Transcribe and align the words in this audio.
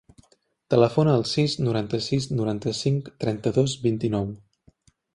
Telefona 0.73 1.13
al 1.17 1.25
sis, 1.33 1.59
noranta-sis, 1.67 2.27
noranta-cinc, 2.41 3.15
trenta-dos, 3.25 3.81
vint-i-nou. 3.89 4.31